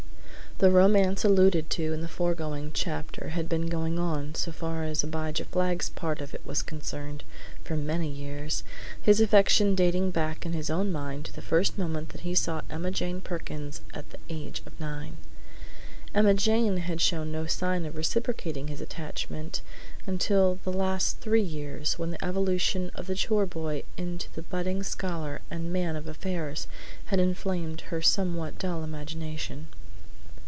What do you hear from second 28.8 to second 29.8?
imagination.